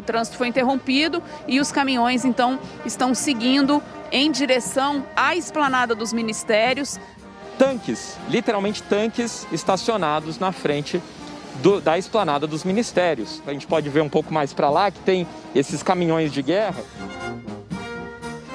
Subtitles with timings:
[0.00, 6.12] o trânsito foi interrompido e os caminhões então estão seguindo em direção à esplanada dos
[6.12, 6.98] ministérios.
[7.58, 11.00] Tanques, literalmente tanques estacionados na frente
[11.62, 13.42] do, da esplanada dos ministérios.
[13.46, 16.82] A gente pode ver um pouco mais para lá que tem esses caminhões de guerra.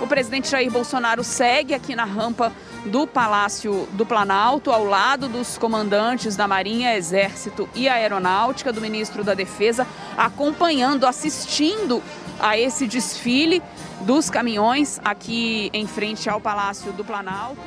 [0.02, 2.52] O presidente Jair Bolsonaro segue aqui na rampa
[2.86, 9.24] do Palácio do Planalto, ao lado dos comandantes da Marinha, Exército e Aeronáutica, do ministro
[9.24, 12.02] da Defesa, acompanhando, assistindo
[12.40, 13.62] a esse desfile
[14.02, 17.60] dos caminhões aqui em frente ao Palácio do Planalto.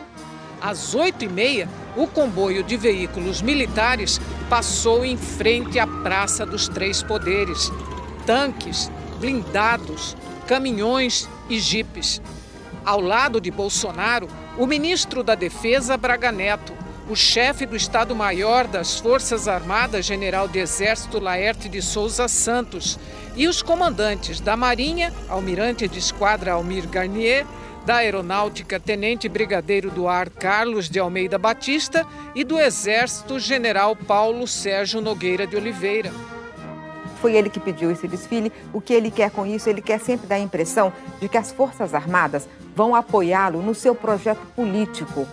[0.61, 6.69] Às oito e meia, o comboio de veículos militares passou em frente à Praça dos
[6.69, 7.71] Três Poderes.
[8.27, 10.17] Tanques, blindados,
[10.47, 12.21] caminhões e jipes.
[12.85, 16.75] Ao lado de Bolsonaro, o ministro da Defesa, Braga Neto,
[17.09, 22.99] o chefe do Estado-Maior das Forças Armadas, general de Exército Laerte de Souza Santos,
[23.37, 27.47] e os comandantes da Marinha, almirante de esquadra Almir Garnier,
[27.87, 34.47] da Aeronáutica, Tenente Brigadeiro do Ar Carlos de Almeida Batista e do Exército, General Paulo
[34.49, 36.13] Sérgio Nogueira de Oliveira.
[37.21, 38.53] Foi ele que pediu esse desfile.
[38.73, 39.69] O que ele quer com isso?
[39.71, 42.47] Ele quer sempre dar a impressão de que as Forças Armadas
[42.79, 45.27] vão apoiá-lo no seu projeto político.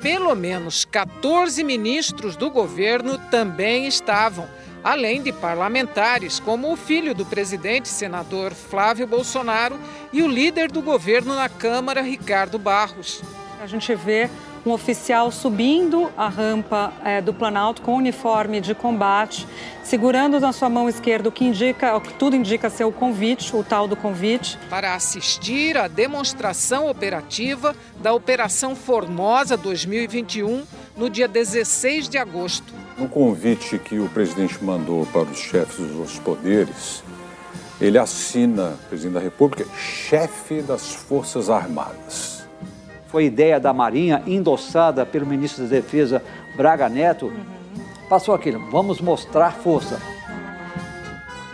[0.00, 4.46] Pelo menos 14 ministros do governo também estavam
[4.84, 9.80] além de parlamentares, como o filho do presidente, senador Flávio Bolsonaro,
[10.12, 13.20] e o líder do governo na Câmara, Ricardo Barros.
[13.60, 14.30] A gente vê
[14.64, 19.46] um oficial subindo a rampa é, do Planalto com uniforme de combate,
[19.82, 23.54] segurando na sua mão esquerda o que indica, o que tudo indica ser o convite,
[23.56, 24.58] o tal do convite.
[24.68, 30.64] Para assistir à demonstração operativa da Operação Formosa 2021
[30.96, 32.74] no dia 16 de agosto.
[32.98, 37.02] No convite que o presidente mandou para os chefes dos poderes,
[37.80, 42.39] ele assina, presidente da República, chefe das Forças Armadas.
[43.10, 46.22] Foi ideia da Marinha, endossada pelo ministro da Defesa
[46.56, 47.32] Braga Neto.
[48.08, 50.00] Passou aquilo, vamos mostrar força.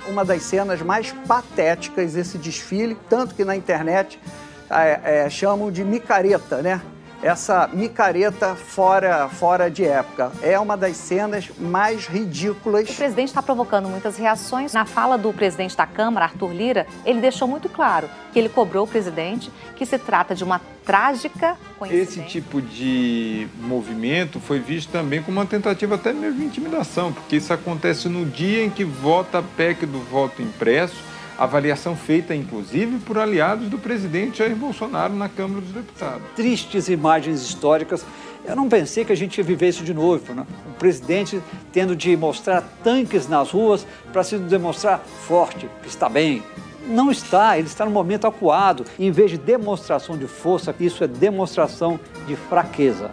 [0.06, 4.20] Uma das cenas mais patéticas desse desfile, tanto que na internet
[4.68, 6.82] é, é, chamam de micareta, né?
[7.22, 10.32] Essa micareta fora, fora de época.
[10.42, 12.88] É uma das cenas mais ridículas.
[12.88, 14.72] O presidente está provocando muitas reações.
[14.72, 18.84] Na fala do presidente da Câmara, Arthur Lira, ele deixou muito claro que ele cobrou
[18.84, 22.20] o presidente que se trata de uma trágica coincidência.
[22.20, 27.36] Esse tipo de movimento foi visto também como uma tentativa até mesmo de intimidação, porque
[27.36, 32.98] isso acontece no dia em que vota a PEC do voto impresso avaliação feita inclusive
[33.00, 36.22] por aliados do presidente Jair Bolsonaro na Câmara dos Deputados.
[36.34, 38.04] Tristes imagens históricas.
[38.44, 40.32] Eu não pensei que a gente ia viver isso de novo.
[40.32, 40.46] Né?
[40.70, 41.42] O presidente
[41.72, 46.42] tendo de mostrar tanques nas ruas para se demonstrar forte, que está bem.
[46.86, 48.84] Não está, ele está no momento acuado.
[48.98, 53.10] Em vez de demonstração de força, isso é demonstração de fraqueza.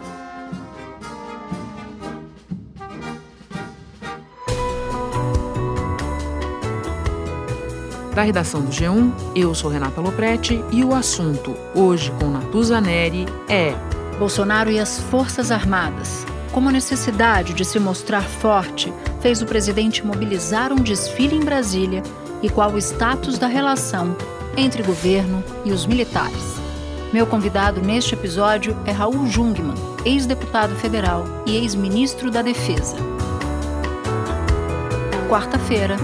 [8.14, 13.26] Da redação do G1, eu sou Renata Loprete e o assunto, hoje com Natuza Neri,
[13.48, 13.74] é
[14.20, 16.24] Bolsonaro e as Forças Armadas.
[16.52, 22.04] Como a necessidade de se mostrar forte fez o presidente mobilizar um desfile em Brasília
[22.40, 24.16] e qual o status da relação
[24.56, 26.54] entre governo e os militares.
[27.12, 32.96] Meu convidado neste episódio é Raul Jungmann, ex-deputado federal e ex-ministro da Defesa.
[35.28, 35.96] Quarta-feira,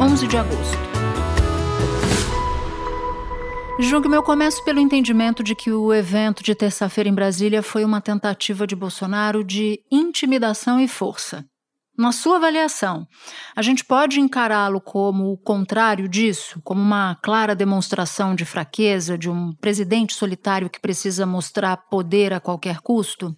[0.00, 0.89] 11 de agosto.
[3.82, 7.98] Julgue eu começo pelo entendimento de que o evento de terça-feira em Brasília foi uma
[7.98, 11.46] tentativa de Bolsonaro de intimidação e força.
[11.96, 13.06] Na sua avaliação,
[13.56, 19.30] a gente pode encará-lo como o contrário disso, como uma clara demonstração de fraqueza de
[19.30, 23.34] um presidente solitário que precisa mostrar poder a qualquer custo?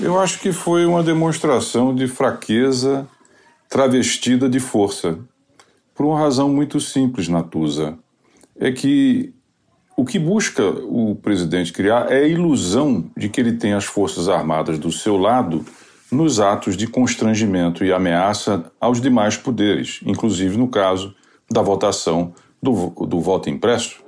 [0.00, 3.06] Eu acho que foi uma demonstração de fraqueza
[3.68, 5.18] travestida de força.
[5.94, 7.98] Por uma razão muito simples, Natuza.
[8.58, 9.34] É que
[9.96, 14.28] o que busca o presidente criar é a ilusão de que ele tem as Forças
[14.28, 15.64] Armadas do seu lado
[16.10, 21.14] nos atos de constrangimento e ameaça aos demais poderes, inclusive no caso
[21.50, 24.02] da votação do, do voto impresso.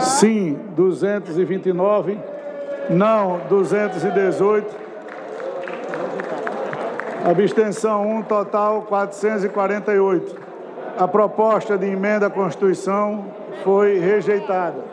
[0.00, 2.18] Sim, 229.
[2.90, 4.84] Não, 218.
[7.24, 10.43] Abstenção 1, total 448.
[10.96, 14.84] A proposta de emenda à Constituição foi rejeitada.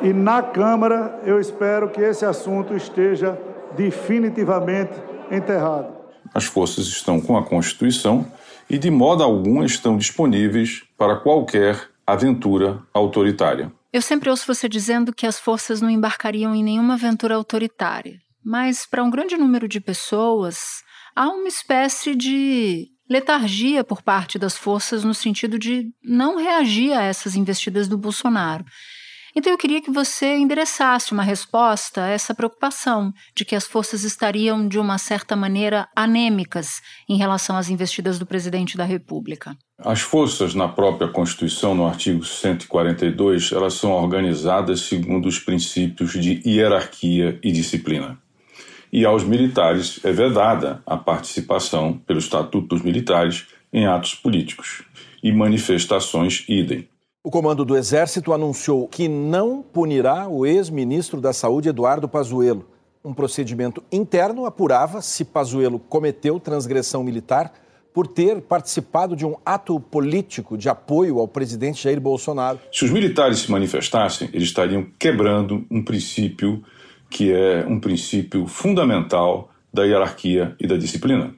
[0.00, 3.36] E na Câmara, eu espero que esse assunto esteja
[3.76, 4.92] definitivamente
[5.30, 5.92] enterrado.
[6.32, 8.24] As forças estão com a Constituição
[8.68, 13.72] e, de modo algum, estão disponíveis para qualquer aventura autoritária.
[13.92, 18.86] Eu sempre ouço você dizendo que as forças não embarcariam em nenhuma aventura autoritária, mas
[18.86, 20.84] para um grande número de pessoas
[21.16, 27.02] há uma espécie de letargia por parte das forças no sentido de não reagir a
[27.02, 28.64] essas investidas do Bolsonaro.
[29.34, 34.02] Então eu queria que você endereçasse uma resposta a essa preocupação de que as forças
[34.02, 39.56] estariam, de uma certa maneira, anêmicas em relação às investidas do presidente da República.
[39.78, 46.42] As forças, na própria Constituição, no artigo 142, elas são organizadas segundo os princípios de
[46.44, 48.18] hierarquia e disciplina.
[48.92, 54.82] E aos militares é vedada a participação, pelo Estatuto dos Militares, em atos políticos
[55.22, 56.88] e manifestações idem.
[57.22, 62.66] O comando do Exército anunciou que não punirá o ex-ministro da Saúde, Eduardo Pazuello.
[63.04, 67.52] Um procedimento interno apurava se Pazuello cometeu transgressão militar
[67.92, 72.58] por ter participado de um ato político de apoio ao presidente Jair Bolsonaro.
[72.72, 76.62] Se os militares se manifestassem, eles estariam quebrando um princípio
[77.10, 81.34] que é um princípio fundamental da hierarquia e da disciplina.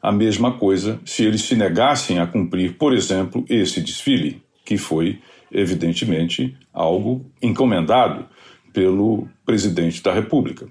[0.00, 5.20] A mesma coisa se eles se negassem a cumprir, por exemplo, esse desfile que foi,
[5.50, 8.26] evidentemente, algo encomendado
[8.72, 10.68] pelo presidente da República.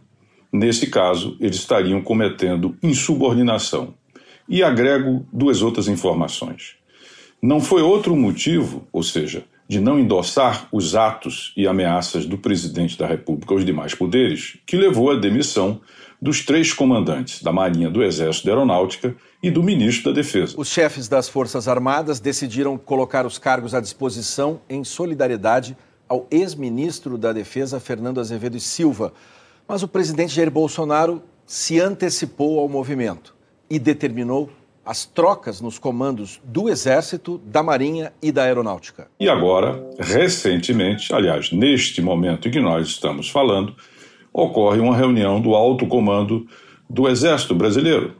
[0.51, 3.93] Nesse caso, eles estariam cometendo insubordinação.
[4.47, 6.75] E agrego duas outras informações.
[7.41, 12.97] Não foi outro motivo, ou seja, de não endossar os atos e ameaças do presidente
[12.97, 15.81] da República aos demais poderes, que levou à demissão
[16.21, 20.55] dos três comandantes da Marinha, do Exército, da Aeronáutica e do ministro da Defesa.
[20.57, 25.75] Os chefes das Forças Armadas decidiram colocar os cargos à disposição em solidariedade
[26.07, 29.13] ao ex-ministro da Defesa, Fernando Azevedo e Silva.
[29.67, 33.35] Mas o presidente Jair Bolsonaro se antecipou ao movimento
[33.69, 34.49] e determinou
[34.85, 39.07] as trocas nos comandos do Exército, da Marinha e da Aeronáutica.
[39.19, 43.75] E agora, recentemente, aliás, neste momento em que nós estamos falando,
[44.31, 46.45] ocorre uma reunião do alto comando
[46.89, 48.15] do Exército Brasileiro.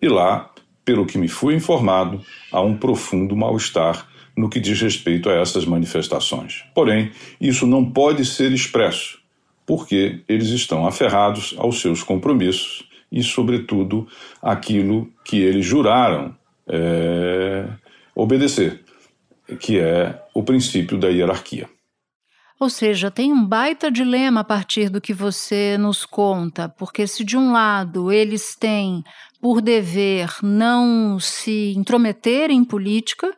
[0.00, 0.50] E lá,
[0.84, 2.20] pelo que me fui informado,
[2.50, 6.64] há um profundo mal-estar no que diz respeito a essas manifestações.
[6.74, 7.10] Porém,
[7.40, 9.18] isso não pode ser expresso,
[9.66, 12.85] porque eles estão aferrados aos seus compromissos
[13.16, 14.06] e, sobretudo,
[14.42, 16.36] aquilo que eles juraram
[16.68, 17.66] é,
[18.14, 18.84] obedecer,
[19.58, 21.66] que é o princípio da hierarquia.
[22.60, 27.24] Ou seja, tem um baita dilema a partir do que você nos conta, porque se
[27.24, 29.02] de um lado eles têm
[29.40, 33.34] por dever não se intrometer em política,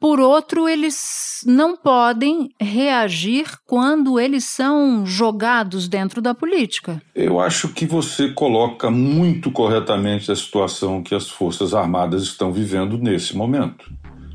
[0.00, 7.00] por outro, eles não podem reagir quando eles são jogados dentro da política.
[7.14, 12.98] Eu acho que você coloca muito corretamente a situação que as Forças Armadas estão vivendo
[12.98, 13.90] nesse momento.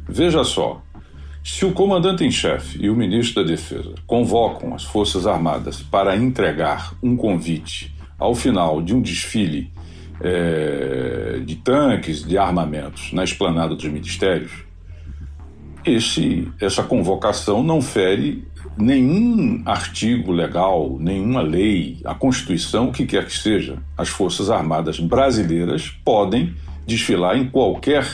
[0.07, 0.81] Veja só,
[1.43, 6.15] se o comandante em chefe e o ministro da Defesa convocam as Forças Armadas para
[6.15, 9.71] entregar um convite ao final de um desfile
[10.21, 14.51] é, de tanques, de armamentos na esplanada dos ministérios,
[15.95, 18.47] esse, essa convocação não fere
[18.77, 23.77] nenhum artigo legal, nenhuma lei, a Constituição, o que quer que seja.
[23.97, 26.53] As Forças Armadas brasileiras podem
[26.85, 28.05] desfilar em qualquer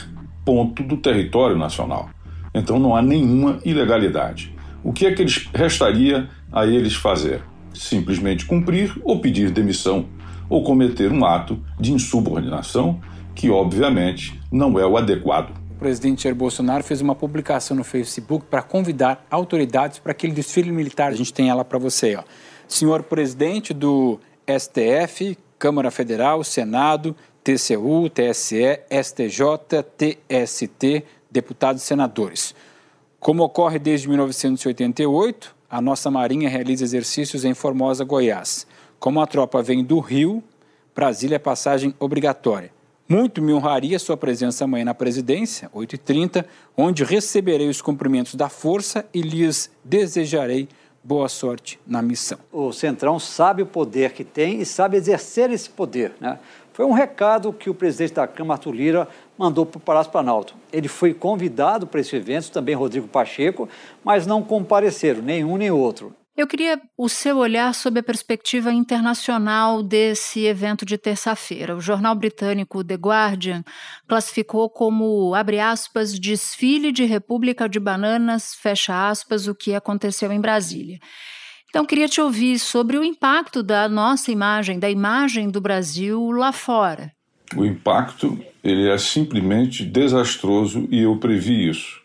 [0.43, 2.09] ponto do território nacional.
[2.53, 4.53] Então não há nenhuma ilegalidade.
[4.83, 7.41] O que é que eles, restaria a eles fazer?
[7.73, 10.05] Simplesmente cumprir ou pedir demissão
[10.47, 12.99] ou cometer um ato de insubordinação
[13.33, 15.64] que, obviamente, não é o adequado.
[15.75, 20.71] O presidente Jair Bolsonaro fez uma publicação no Facebook para convidar autoridades para aquele desfile
[20.71, 21.11] militar.
[21.11, 22.15] A gente tem ela para você.
[22.15, 22.23] Ó.
[22.65, 24.17] Senhor presidente do
[24.47, 27.13] STF, Câmara Federal, Senado,
[27.43, 32.55] TCU, TSE, STJ, TST, deputados e senadores.
[33.19, 38.65] Como ocorre desde 1988, a nossa Marinha realiza exercícios em Formosa, Goiás.
[38.97, 40.41] Como a tropa vem do Rio,
[40.95, 42.74] Brasília é passagem obrigatória.
[43.07, 46.43] Muito me honraria sua presença amanhã na presidência, 8h30,
[46.75, 50.67] onde receberei os cumprimentos da força e lhes desejarei
[51.03, 52.39] boa sorte na missão.
[52.51, 56.13] O Centrão sabe o poder que tem e sabe exercer esse poder.
[56.19, 56.39] Né?
[56.73, 59.07] Foi um recado que o presidente da Câmara, Arthur Lira,
[59.37, 60.55] mandou para o Palácio Planalto.
[60.73, 63.69] Ele foi convidado para esse evento, também Rodrigo Pacheco,
[64.03, 66.11] mas não compareceram, nenhum nem outro.
[66.37, 71.73] Eu queria o seu olhar sobre a perspectiva internacional desse evento de terça-feira.
[71.77, 73.63] O jornal britânico The Guardian
[74.05, 80.41] classificou como, abre aspas, desfile de República de Bananas, fecha aspas, o que aconteceu em
[80.41, 80.99] Brasília.
[81.69, 86.51] Então, queria te ouvir sobre o impacto da nossa imagem, da imagem do Brasil lá
[86.51, 87.13] fora.
[87.55, 92.03] O impacto ele é simplesmente desastroso e eu previ isso.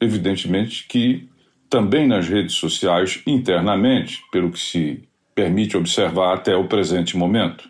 [0.00, 1.28] evidentemente que
[1.68, 5.02] também nas redes sociais, internamente, pelo que se
[5.34, 7.68] permite observar até o presente momento,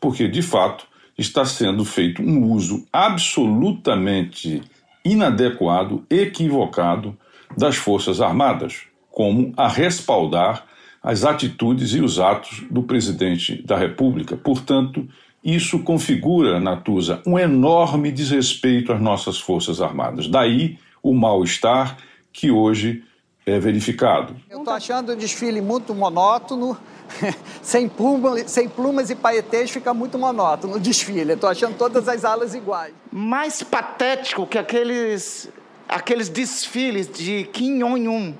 [0.00, 0.86] porque, de fato,
[1.16, 4.62] está sendo feito um uso absolutamente
[5.04, 7.16] inadequado, equivocado
[7.56, 10.66] das Forças Armadas, como a respaldar
[11.02, 14.36] as atitudes e os atos do presidente da República.
[14.36, 15.06] Portanto,
[15.44, 20.26] isso configura, Natuza, um enorme desrespeito às nossas Forças Armadas.
[20.26, 21.98] Daí o mal-estar
[22.32, 23.04] que hoje
[23.46, 24.36] é verificado.
[24.48, 26.78] Eu estou achando o desfile muito monótono,
[27.60, 31.32] sem, pluma, sem plumas e paetês fica muito monótono o desfile.
[31.32, 32.94] Estou achando todas as alas iguais.
[33.12, 35.50] Mais patético que aqueles,
[35.88, 38.34] aqueles desfiles de Kim Jong-un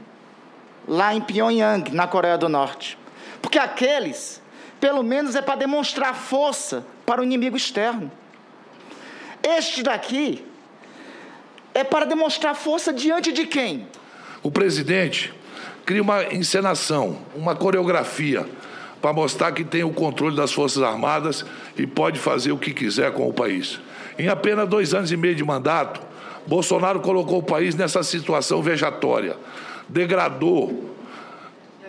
[0.89, 2.99] lá em Pyongyang, na Coreia do Norte.
[3.43, 4.41] Porque aqueles,
[4.81, 8.11] pelo menos, é para demonstrar força para o inimigo externo.
[9.43, 10.47] Este daqui
[11.75, 13.87] é para demonstrar força diante de quem?
[14.45, 15.33] O presidente
[15.87, 18.47] cria uma encenação, uma coreografia
[19.01, 21.47] para mostrar que tem o controle das Forças Armadas
[21.79, 23.81] e pode fazer o que quiser com o país.
[24.19, 25.99] Em apenas dois anos e meio de mandato,
[26.47, 29.35] Bolsonaro colocou o país nessa situação vejatória,
[29.89, 30.95] degradou,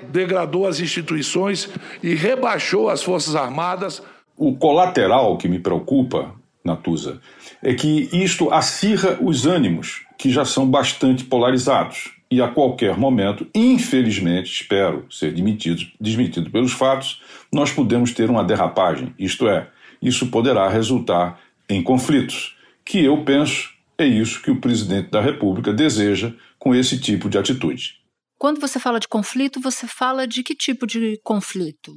[0.04, 1.70] degradou as instituições
[2.02, 4.02] e rebaixou as Forças Armadas.
[4.38, 6.34] O colateral que me preocupa,
[6.64, 7.20] Natuza,
[7.62, 13.48] é que isto acirra os ânimos, que já são bastante polarizados e a qualquer momento,
[13.54, 19.70] infelizmente, espero ser demitido, desmentido pelos fatos, nós podemos ter uma derrapagem, isto é,
[20.02, 21.40] isso poderá resultar
[21.70, 27.00] em conflitos, que eu penso é isso que o presidente da República deseja com esse
[27.00, 28.02] tipo de atitude.
[28.38, 31.94] Quando você fala de conflito, você fala de que tipo de conflito?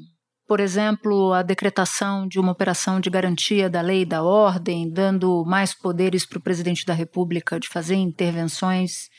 [0.47, 5.45] Por exemplo, a decretação de uma operação de garantia da lei e da ordem, dando
[5.45, 9.11] mais poderes para o presidente da República de fazer intervenções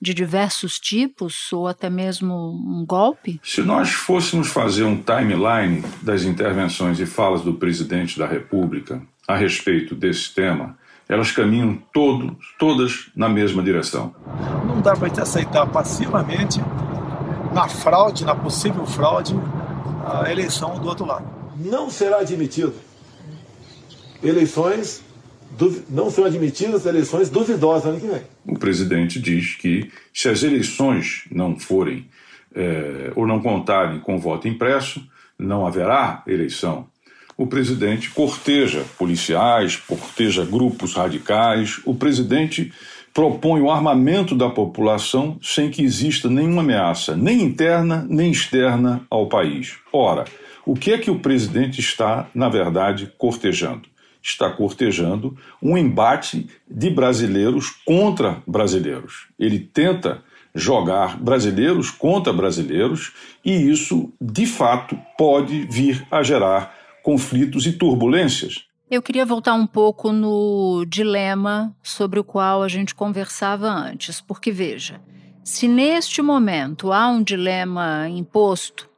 [0.00, 3.40] de diversos tipos ou até mesmo um golpe?
[3.42, 9.36] Se nós fôssemos fazer um timeline das intervenções e falas do presidente da República a
[9.36, 10.76] respeito desse tema,
[11.08, 14.14] elas caminham todos, todas na mesma direção.
[14.66, 16.60] Não dá para aceitar passivamente
[17.52, 19.34] na fraude, na possível fraude,
[20.04, 21.24] a eleição do outro lado.
[21.56, 22.74] Não será admitido
[24.22, 25.02] eleições
[25.88, 28.22] não serão admitidas eleições duvidosas ano que vem.
[28.46, 32.06] O presidente diz que se as eleições não forem
[32.54, 35.04] é, ou não contarem com voto impresso,
[35.38, 36.86] não haverá eleição.
[37.36, 41.80] O presidente corteja policiais, corteja grupos radicais.
[41.84, 42.72] O presidente
[43.12, 49.28] propõe o armamento da população sem que exista nenhuma ameaça, nem interna nem externa ao
[49.28, 49.76] país.
[49.92, 50.24] Ora,
[50.64, 53.93] o que é que o presidente está, na verdade, cortejando?
[54.24, 59.28] Está cortejando um embate de brasileiros contra brasileiros.
[59.38, 60.22] Ele tenta
[60.54, 63.12] jogar brasileiros contra brasileiros
[63.44, 68.64] e isso, de fato, pode vir a gerar conflitos e turbulências.
[68.90, 74.50] Eu queria voltar um pouco no dilema sobre o qual a gente conversava antes, porque
[74.50, 75.00] veja,
[75.42, 78.88] se neste momento há um dilema imposto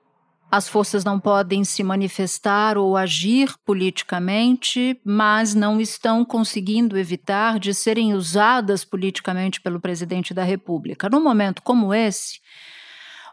[0.51, 7.75] as forças não podem se manifestar ou agir politicamente, mas não estão conseguindo evitar de
[7.75, 11.09] serem usadas politicamente pelo presidente da República.
[11.09, 12.41] Num momento como esse,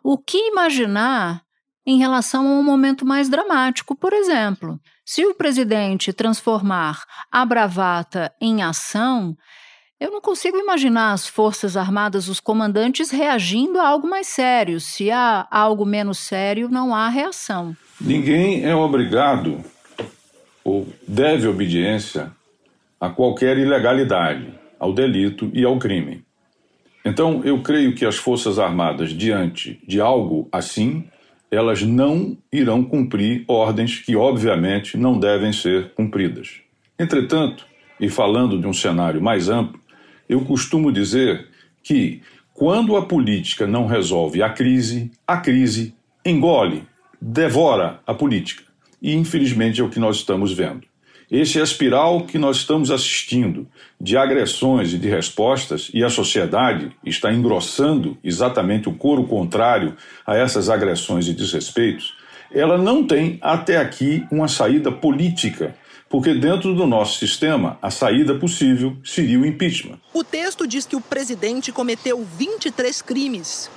[0.04, 1.44] o que imaginar
[1.86, 3.96] em relação a um momento mais dramático?
[3.96, 9.38] Por exemplo, se o presidente transformar a bravata em ação,
[10.04, 14.78] eu não consigo imaginar as Forças Armadas, os comandantes, reagindo a algo mais sério.
[14.82, 17.74] Se há algo menos sério, não há reação.
[18.02, 19.64] Ninguém é obrigado
[20.62, 22.34] ou deve obediência
[23.00, 26.26] a qualquer ilegalidade, ao delito e ao crime.
[27.06, 31.06] Então, eu creio que as Forças Armadas, diante de algo assim,
[31.50, 36.60] elas não irão cumprir ordens que, obviamente, não devem ser cumpridas.
[37.00, 37.66] Entretanto,
[38.00, 39.83] e falando de um cenário mais amplo,
[40.34, 41.48] eu costumo dizer
[41.82, 42.22] que
[42.54, 45.94] quando a política não resolve a crise, a crise
[46.26, 46.84] engole,
[47.22, 48.64] devora a política.
[49.02, 50.82] E infelizmente é o que nós estamos vendo.
[51.32, 53.68] Esse é a espiral que nós estamos assistindo
[54.00, 60.36] de agressões e de respostas, e a sociedade está engrossando exatamente o coro contrário a
[60.36, 62.14] essas agressões e desrespeitos.
[62.52, 65.76] Ela não tem até aqui uma saída política
[66.14, 69.98] porque dentro do nosso sistema, a saída possível seria o impeachment.
[70.14, 73.68] O texto diz que o presidente cometeu 23 crimes.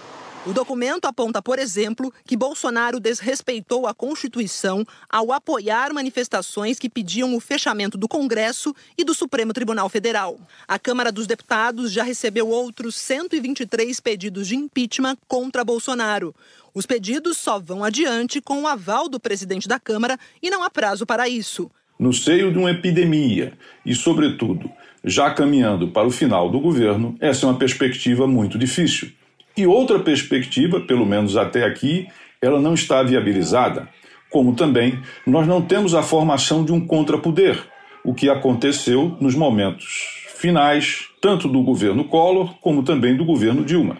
[0.45, 7.35] O documento aponta, por exemplo, que Bolsonaro desrespeitou a Constituição ao apoiar manifestações que pediam
[7.35, 10.39] o fechamento do Congresso e do Supremo Tribunal Federal.
[10.69, 16.35] A Câmara dos Deputados já recebeu outros 123 pedidos de impeachment contra Bolsonaro.
[16.75, 20.69] Os pedidos só vão adiante com o aval do presidente da Câmara e não há
[20.69, 21.71] prazo para isso.
[21.99, 24.71] No seio de uma epidemia e, sobretudo,
[25.03, 29.11] já caminhando para o final do governo, essa é uma perspectiva muito difícil.
[29.57, 32.07] E outra perspectiva, pelo menos até aqui,
[32.43, 33.89] ela não está viabilizada.
[34.31, 37.59] Como também nós não temos a formação de um contrapoder,
[38.05, 43.97] o que aconteceu nos momentos finais, tanto do governo Collor como também do governo Dilma.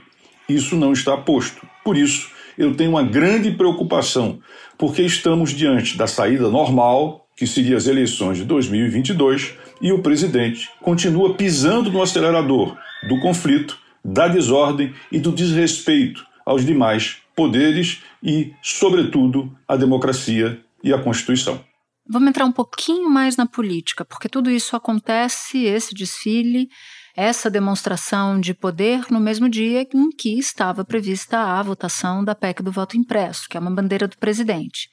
[0.49, 1.67] Isso não está posto.
[1.83, 4.39] Por isso, eu tenho uma grande preocupação,
[4.77, 10.71] porque estamos diante da saída normal, que seria as eleições de 2022, e o presidente
[10.81, 12.77] continua pisando no acelerador
[13.07, 20.93] do conflito da desordem e do desrespeito aos demais poderes e, sobretudo, à democracia e
[20.93, 21.63] à Constituição.
[22.09, 26.69] Vamos entrar um pouquinho mais na política, porque tudo isso acontece, esse desfile,
[27.17, 32.63] essa demonstração de poder, no mesmo dia em que estava prevista a votação da PEC
[32.63, 34.89] do voto impresso, que é uma bandeira do presidente.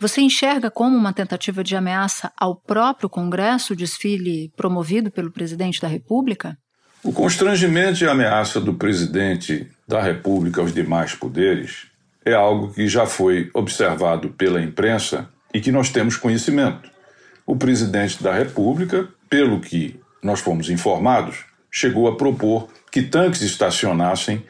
[0.00, 5.78] Você enxerga como uma tentativa de ameaça ao próprio Congresso o desfile promovido pelo presidente
[5.78, 6.56] da República?
[7.04, 11.88] O constrangimento e ameaça do presidente da República aos demais poderes
[12.24, 16.90] é algo que já foi observado pela imprensa e que nós temos conhecimento.
[17.44, 24.42] O presidente da República, pelo que nós fomos informados, chegou a propor que tanques estacionassem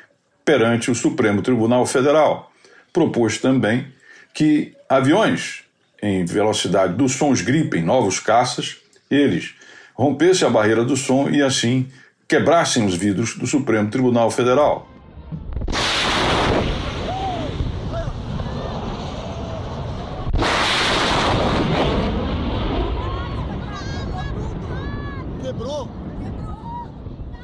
[0.44, 2.52] perante o Supremo Tribunal Federal.
[2.92, 3.92] Propôs também
[4.32, 5.64] que aviões
[6.02, 8.76] em velocidade do som, os Gripen, novos caças,
[9.10, 9.54] eles
[9.94, 11.86] rompessem a barreira do som e assim
[12.26, 14.88] quebrassem os vidros do Supremo Tribunal Federal.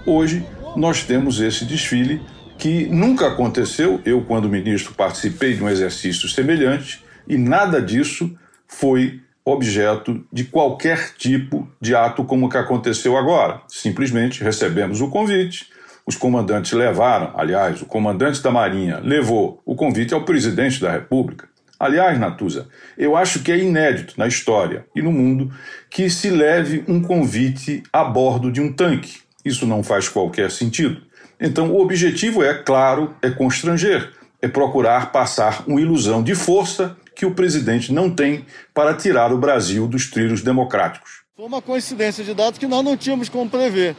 [0.07, 0.47] Hoje
[0.77, 2.23] nós temos esse desfile
[2.67, 4.01] que nunca aconteceu.
[4.05, 11.15] Eu, quando ministro, participei de um exercício semelhante e nada disso foi objeto de qualquer
[11.17, 13.61] tipo de ato como o que aconteceu agora.
[13.69, 15.69] Simplesmente recebemos o convite,
[16.05, 21.49] os comandantes levaram, aliás, o comandante da Marinha levou o convite ao presidente da República.
[21.79, 22.67] Aliás, Natuza,
[22.99, 25.53] eu acho que é inédito na história e no mundo
[25.89, 29.21] que se leve um convite a bordo de um tanque.
[29.45, 31.06] Isso não faz qualquer sentido.
[31.41, 37.27] Então, o objetivo é, claro, é constranger, é procurar passar uma ilusão de força que
[37.27, 38.45] o presidente não tem
[38.75, 41.23] para tirar o Brasil dos trilhos democráticos.
[41.37, 43.95] Foi uma coincidência de dados que nós não tínhamos como prever.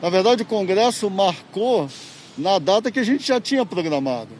[0.00, 1.88] Na verdade, o Congresso marcou
[2.36, 4.30] na data que a gente já tinha programado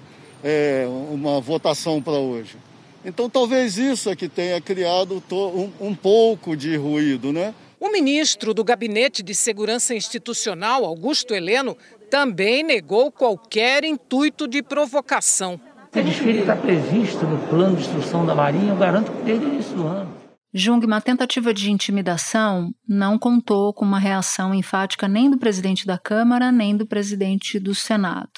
[0.43, 2.57] é, uma votação para hoje.
[3.05, 7.55] Então, talvez isso é que tenha criado um, um pouco de ruído, né?
[7.81, 11.77] O ministro do Gabinete de Segurança Institucional, Augusto Heleno,
[12.11, 15.61] também negou qualquer intuito de provocação.
[15.93, 19.49] Esse desfile está previsto no plano de instrução da Marinha, eu garanto que desde o
[19.49, 20.19] início do ano.
[20.53, 25.99] Jung, uma tentativa de intimidação não contou com uma reação enfática nem do presidente da
[25.99, 28.31] Câmara, nem do presidente do Senado.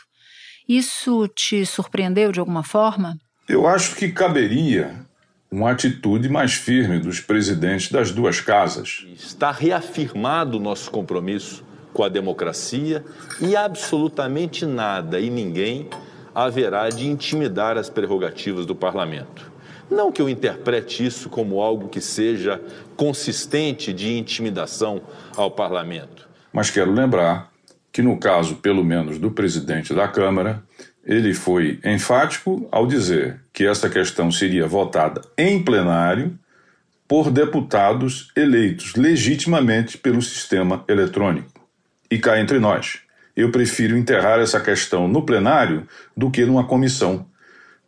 [0.69, 3.17] Isso te surpreendeu de alguma forma?
[3.49, 5.07] Eu acho que caberia
[5.51, 9.05] uma atitude mais firme dos presidentes das duas casas.
[9.15, 13.05] Está reafirmado o nosso compromisso com a democracia
[13.41, 15.89] e absolutamente nada e ninguém
[16.35, 19.51] haverá de intimidar as prerrogativas do parlamento.
[19.91, 22.61] Não que eu interprete isso como algo que seja
[22.97, 25.01] consistente de intimidação
[25.37, 26.29] ao parlamento.
[26.53, 27.51] Mas quero lembrar
[27.93, 30.63] que, no caso, pelo menos, do presidente da Câmara,
[31.05, 36.39] ele foi enfático ao dizer que essa questão seria votada em plenário
[37.09, 41.60] por deputados eleitos legitimamente pelo sistema eletrônico.
[42.11, 42.99] E cá entre nós,
[43.37, 47.25] eu prefiro enterrar essa questão no plenário do que numa comissão,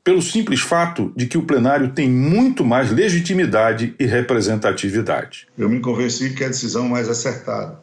[0.04, 5.46] pelo simples fato de que o plenário tem muito mais legitimidade e representatividade.
[5.58, 7.80] Eu me convenci que é a decisão mais acertada.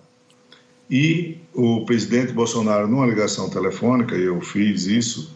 [0.89, 5.35] E o presidente Bolsonaro, numa ligação telefônica, e eu fiz isso,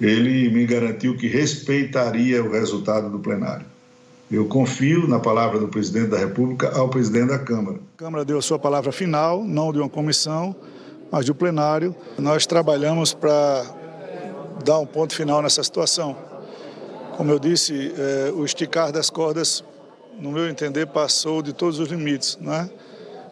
[0.00, 3.66] ele me garantiu que respeitaria o resultado do plenário.
[4.30, 7.78] Eu confio na palavra do presidente da República ao presidente da Câmara.
[7.94, 10.56] A Câmara deu a sua palavra final, não de uma comissão,
[11.10, 11.94] mas do plenário.
[12.18, 13.64] Nós trabalhamos para
[14.64, 16.16] dar um ponto final nessa situação.
[17.16, 19.62] Como eu disse, é, o esticar das cordas,
[20.18, 22.68] no meu entender, passou de todos os limites, né?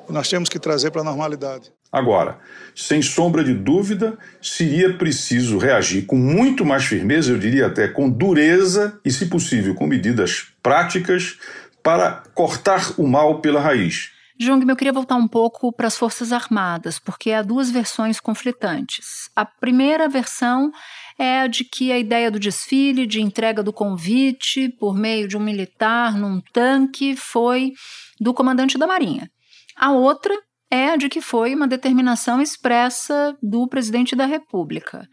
[0.08, 1.72] Nós temos que trazer para a normalidade.
[1.92, 2.38] Agora,
[2.74, 8.08] sem sombra de dúvida, seria preciso reagir com muito mais firmeza, eu diria até com
[8.08, 11.38] dureza e, se possível, com medidas práticas
[11.82, 14.10] para cortar o mal pela raiz.
[14.38, 19.30] Jung, eu queria voltar um pouco para as Forças Armadas, porque há duas versões conflitantes.
[19.36, 20.72] A primeira versão
[21.18, 25.36] é a de que a ideia do desfile, de entrega do convite por meio de
[25.36, 27.72] um militar num tanque, foi
[28.18, 29.30] do comandante da Marinha.
[29.76, 30.34] A outra
[30.72, 35.06] é a de que foi uma determinação expressa do presidente da República.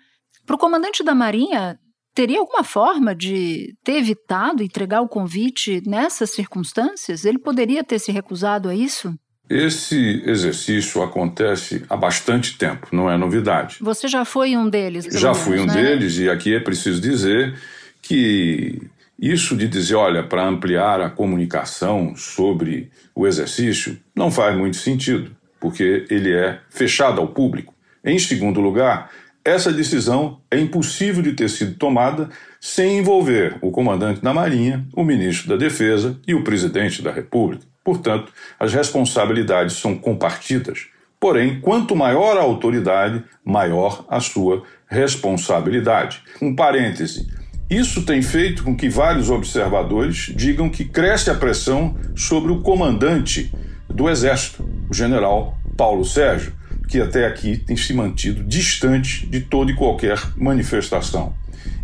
[0.45, 1.77] Para o comandante da Marinha,
[2.15, 7.25] teria alguma forma de ter evitado entregar o convite nessas circunstâncias?
[7.25, 9.13] Ele poderia ter se recusado a isso?
[9.49, 13.79] Esse exercício acontece há bastante tempo, não é novidade.
[13.81, 15.05] Você já foi um deles?
[15.11, 15.73] Já menos, fui um né?
[15.73, 17.59] deles, e aqui é preciso dizer
[18.01, 18.79] que
[19.19, 25.35] isso de dizer, olha, para ampliar a comunicação sobre o exercício, não faz muito sentido,
[25.59, 27.73] porque ele é fechado ao público.
[28.03, 29.11] Em segundo lugar,
[29.43, 35.03] essa decisão é impossível de ter sido tomada sem envolver o comandante da Marinha, o
[35.03, 37.65] ministro da Defesa e o presidente da República.
[37.83, 40.87] Portanto, as responsabilidades são compartidas.
[41.19, 46.21] Porém, quanto maior a autoridade, maior a sua responsabilidade.
[46.41, 47.27] Um parêntese.
[47.69, 53.51] Isso tem feito com que vários observadores digam que cresce a pressão sobre o comandante
[53.93, 56.53] do Exército, o general Paulo Sérgio,
[56.87, 61.33] que até aqui tem se mantido distante de toda e qualquer manifestação.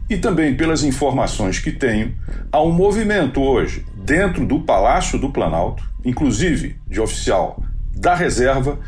[0.09, 2.15] E também pelas informações que tenho,
[2.51, 7.63] há um movimento hoje dentro do Palácio do Planalto, inclusive de oficial
[7.95, 8.79] da reserva,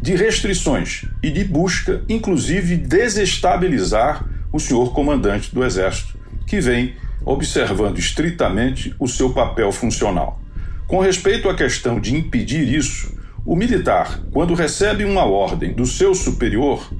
[0.00, 7.98] de restrições e de busca, inclusive, desestabilizar o senhor comandante do Exército, que vem observando
[7.98, 10.40] estritamente o seu papel funcional.
[10.88, 16.14] Com respeito à questão de impedir isso, o militar, quando recebe uma ordem do seu
[16.14, 16.90] superior,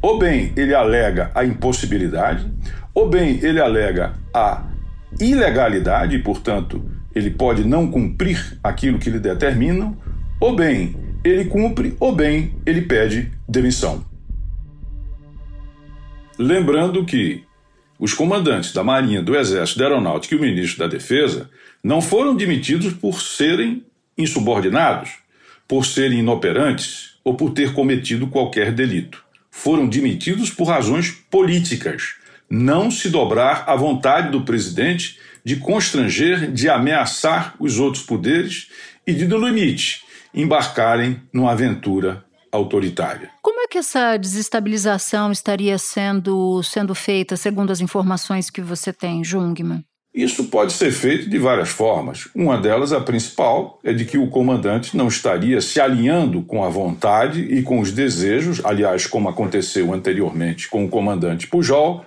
[0.00, 2.50] ou bem ele alega a impossibilidade,
[2.94, 4.64] ou bem ele alega a
[5.20, 6.82] ilegalidade, portanto,
[7.14, 9.94] ele pode não cumprir aquilo que lhe determinam,
[10.40, 14.02] ou bem ele cumpre, ou bem ele pede demissão.
[16.38, 17.44] Lembrando que
[17.98, 21.50] os comandantes da Marinha, do Exército, da Aeronáutica e o ministro da Defesa
[21.82, 23.84] não foram demitidos por serem
[24.16, 25.10] insubordinados,
[25.68, 29.22] por serem inoperantes ou por ter cometido qualquer delito.
[29.50, 32.14] Foram demitidos por razões políticas,
[32.50, 38.68] não se dobrar à vontade do presidente de constranger, de ameaçar os outros poderes
[39.06, 40.02] e de, no limite,
[40.34, 43.33] embarcarem numa aventura autoritária.
[43.64, 49.82] É que essa desestabilização estaria sendo, sendo feita, segundo as informações que você tem, Jungmann?
[50.14, 52.28] Isso pode ser feito de várias formas.
[52.34, 56.68] Uma delas, a principal, é de que o comandante não estaria se alinhando com a
[56.68, 62.04] vontade e com os desejos, aliás, como aconteceu anteriormente com o comandante Pujol,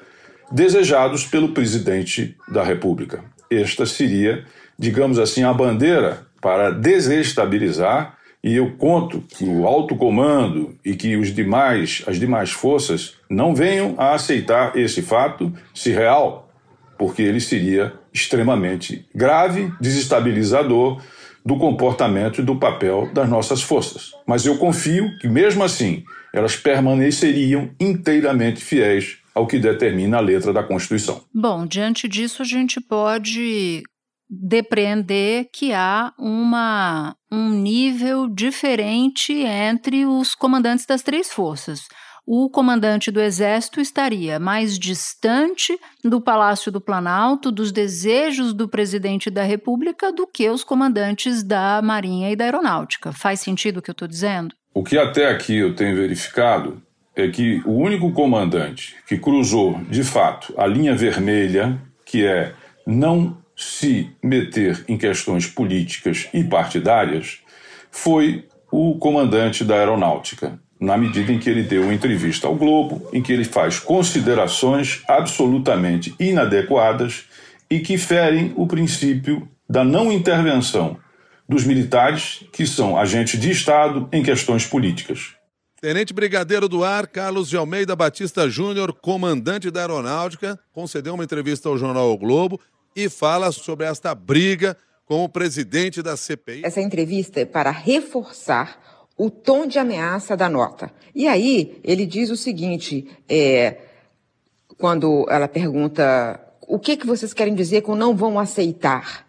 [0.51, 3.23] desejados pelo presidente da República.
[3.49, 4.45] Esta seria,
[4.77, 8.15] digamos assim, a bandeira para desestabilizar
[8.47, 13.53] e eu conto que o alto comando e que os demais, as demais forças não
[13.53, 16.49] venham a aceitar esse fato, se real,
[16.97, 21.01] porque ele seria extremamente grave, desestabilizador
[21.45, 24.13] do comportamento e do papel das nossas forças.
[24.25, 30.53] Mas eu confio que, mesmo assim, elas permaneceriam inteiramente fiéis ao que determina a letra
[30.53, 31.21] da Constituição.
[31.33, 33.83] Bom, diante disso, a gente pode
[34.29, 41.87] depreender que há uma, um nível diferente entre os comandantes das três forças.
[42.29, 49.29] O comandante do Exército estaria mais distante do Palácio do Planalto, dos desejos do presidente
[49.29, 53.13] da República, do que os comandantes da Marinha e da Aeronáutica.
[53.13, 54.53] Faz sentido o que eu estou dizendo?
[54.73, 56.83] O que até aqui eu tenho verificado
[57.15, 62.53] é que o único comandante que cruzou, de fato, a linha vermelha, que é
[62.85, 67.39] não se meter em questões políticas e partidárias,
[67.89, 73.09] foi o comandante da aeronáutica, na medida em que ele deu uma entrevista ao Globo,
[73.11, 77.25] em que ele faz considerações absolutamente inadequadas
[77.67, 80.95] e que ferem o princípio da não intervenção
[81.49, 85.33] dos militares, que são agentes de Estado, em questões políticas.
[85.81, 91.69] Tenente Brigadeiro do Ar, Carlos de Almeida Batista Júnior, comandante da Aeronáutica, concedeu uma entrevista
[91.69, 92.59] ao jornal o Globo
[92.97, 96.65] e fala sobre esta briga com o presidente da CPI.
[96.65, 100.91] Essa entrevista é para reforçar o tom de ameaça da nota.
[101.13, 103.77] E aí ele diz o seguinte, é,
[104.79, 109.27] quando ela pergunta o que, que vocês querem dizer com não vão aceitar?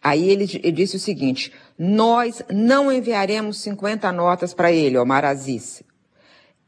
[0.00, 5.82] Aí ele, ele disse o seguinte, nós não enviaremos 50 notas para ele, Omar Aziz.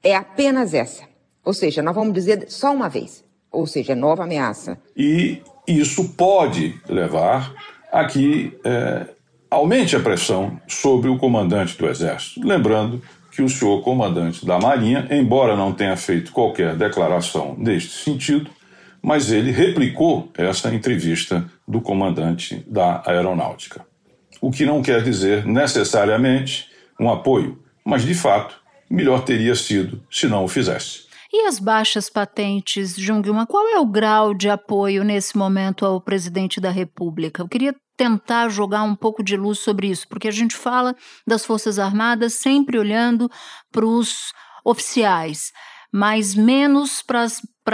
[0.02, 1.04] é apenas essa.
[1.44, 3.25] Ou seja, nós vamos dizer só uma vez.
[3.56, 4.78] Ou seja, nova ameaça.
[4.96, 7.52] E isso pode levar
[7.90, 9.06] a que é,
[9.50, 12.46] aumente a pressão sobre o comandante do Exército.
[12.46, 18.50] Lembrando que o senhor comandante da Marinha, embora não tenha feito qualquer declaração neste sentido,
[19.02, 23.84] mas ele replicou essa entrevista do comandante da Aeronáutica.
[24.40, 26.66] O que não quer dizer necessariamente
[27.00, 28.56] um apoio, mas de fato,
[28.90, 31.05] melhor teria sido se não o fizesse.
[31.38, 36.58] E as baixas patentes, Jungilma, qual é o grau de apoio nesse momento ao presidente
[36.58, 37.42] da República?
[37.42, 40.96] Eu queria tentar jogar um pouco de luz sobre isso, porque a gente fala
[41.26, 43.30] das Forças Armadas sempre olhando
[43.70, 44.32] para os
[44.64, 45.52] oficiais,
[45.92, 47.28] mas menos para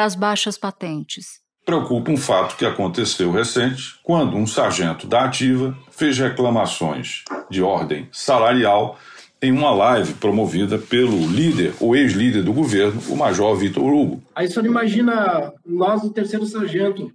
[0.05, 1.40] as baixas patentes.
[1.64, 8.09] Preocupa um fato que aconteceu recente, quando um sargento da ativa fez reclamações de ordem
[8.11, 8.98] salarial
[9.42, 14.22] em uma live promovida pelo líder, o ex-líder do governo, o Major Vitor Hugo.
[14.37, 17.11] Aí só imagina nós, o terceiro sargento,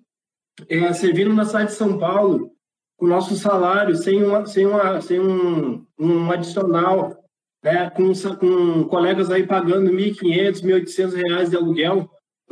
[0.67, 2.51] é, servindo na cidade de São Paulo,
[2.97, 7.15] com nosso salário, sem, uma, sem, uma, sem um, um adicional,
[7.63, 12.09] né, com, com colegas aí pagando R$ 1.500, R$ 1.800 de aluguel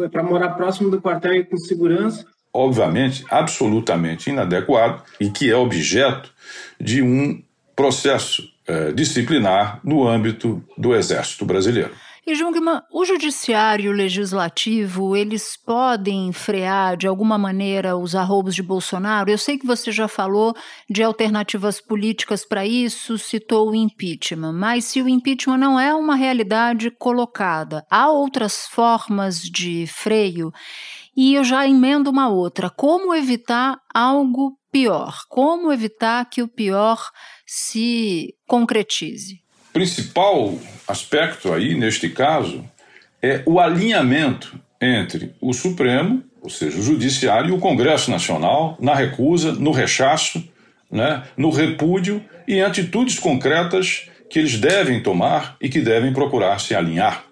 [0.09, 2.25] para morar próximo do quartel e com segurança.
[2.53, 6.33] Obviamente, absolutamente inadequado e que é objeto
[6.79, 7.43] de um
[7.75, 11.93] processo eh, disciplinar no âmbito do Exército Brasileiro.
[12.28, 18.56] E Jungmann, o judiciário e o legislativo, eles podem frear de alguma maneira os arroubos
[18.56, 19.30] de Bolsonaro?
[19.30, 20.56] Eu sei que você já falou
[20.89, 26.15] de alternativas políticas para isso, citou o impeachment, mas se o impeachment não é uma
[26.15, 30.51] realidade colocada, há outras formas de freio?
[31.15, 35.21] E eu já emendo uma outra: como evitar algo pior?
[35.30, 37.12] Como evitar que o pior
[37.45, 39.41] se concretize?
[39.71, 42.63] Principal aspecto aí, neste caso,
[43.21, 48.93] é o alinhamento entre o Supremo, ou seja, o Judiciário, e o Congresso Nacional na
[48.93, 50.43] recusa, no rechaço,
[50.91, 56.60] né, no repúdio e em atitudes concretas que eles devem tomar e que devem procurar
[56.60, 57.25] se alinhar.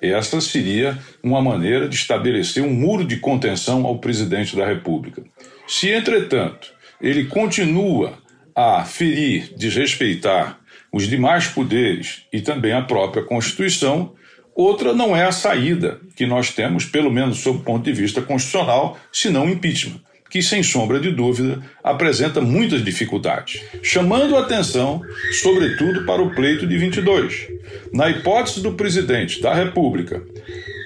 [0.00, 5.22] Essa seria uma maneira de estabelecer um muro de contenção ao presidente da República.
[5.66, 8.18] Se, entretanto, ele continua
[8.54, 10.58] a ferir, desrespeitar
[10.92, 14.12] os demais poderes e também a própria Constituição,
[14.54, 18.22] outra não é a saída que nós temos, pelo menos sob o ponto de vista
[18.22, 25.02] constitucional, senão impeachment, que sem sombra de dúvida apresenta muitas dificuldades, chamando a atenção,
[25.42, 27.48] sobretudo, para o pleito de 22.
[27.92, 30.22] Na hipótese do presidente da República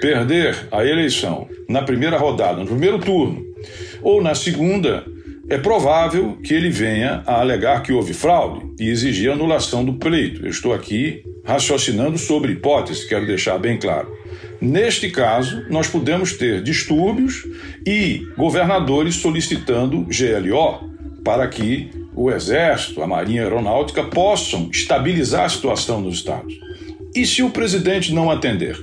[0.00, 3.44] perder a eleição na primeira rodada, no primeiro turno,
[4.02, 5.04] ou na segunda,
[5.48, 10.44] é provável que ele venha a alegar que houve fraude e exigir anulação do pleito.
[10.44, 14.14] Eu estou aqui raciocinando sobre hipótese, quero deixar bem claro.
[14.60, 17.46] Neste caso, nós podemos ter distúrbios
[17.86, 20.90] e governadores solicitando GLO
[21.24, 26.58] para que o Exército, a Marinha Aeronáutica possam estabilizar a situação nos estados.
[27.14, 28.76] E se o presidente não atender?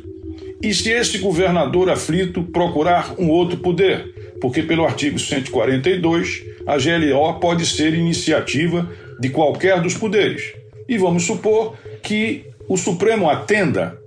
[0.64, 4.15] E se esse governador aflito procurar um outro poder?
[4.42, 10.54] Porque, pelo artigo 142, a GLO pode ser iniciativa de qualquer dos poderes.
[10.88, 13.98] E vamos supor que o Supremo atenda,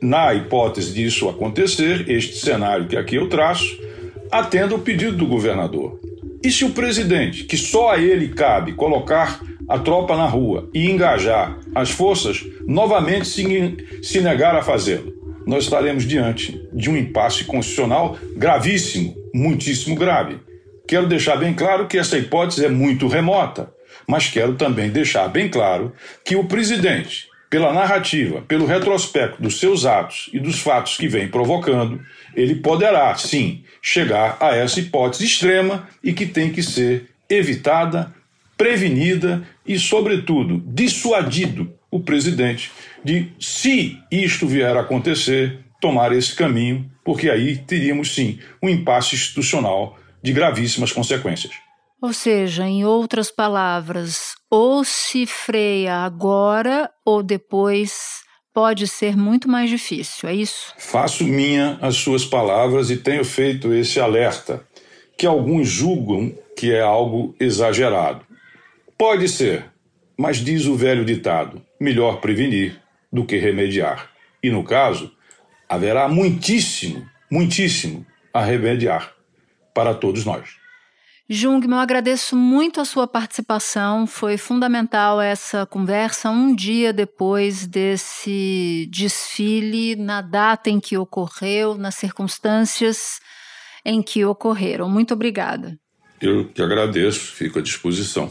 [0.00, 3.78] na hipótese disso acontecer, este cenário que aqui eu traço,
[4.30, 6.00] atenda o pedido do governador.
[6.42, 10.90] E se o presidente, que só a ele cabe colocar a tropa na rua e
[10.90, 15.12] engajar as forças, novamente se, se negar a fazê-lo?
[15.46, 20.38] Nós estaremos diante de um impasse constitucional gravíssimo, muitíssimo grave.
[20.86, 23.72] Quero deixar bem claro que essa hipótese é muito remota,
[24.06, 25.92] mas quero também deixar bem claro
[26.24, 31.28] que o presidente, pela narrativa, pelo retrospecto dos seus atos e dos fatos que vem
[31.28, 32.00] provocando,
[32.34, 38.12] ele poderá, sim, chegar a essa hipótese extrema e que tem que ser evitada,
[38.56, 42.70] prevenida e, sobretudo, dissuadido o presidente
[43.04, 49.16] de, se isto vier a acontecer, tomar esse caminho, porque aí teríamos sim um impasse
[49.16, 51.52] institucional de gravíssimas consequências.
[52.00, 58.22] Ou seja, em outras palavras, ou se freia agora ou depois
[58.54, 60.72] pode ser muito mais difícil, é isso?
[60.78, 64.64] Faço minha as suas palavras e tenho feito esse alerta,
[65.16, 68.24] que alguns julgam que é algo exagerado.
[68.96, 69.64] Pode ser,
[70.16, 72.80] mas diz o velho ditado: melhor prevenir
[73.12, 74.10] do que remediar.
[74.42, 75.12] E no caso,
[75.72, 79.14] haverá muitíssimo, muitíssimo a remediar
[79.72, 80.50] para todos nós.
[81.26, 84.06] Jung, eu agradeço muito a sua participação.
[84.06, 91.94] Foi fundamental essa conversa um dia depois desse desfile, na data em que ocorreu, nas
[91.94, 93.18] circunstâncias
[93.82, 94.90] em que ocorreram.
[94.90, 95.78] Muito obrigada.
[96.20, 98.30] Eu que agradeço, fico à disposição.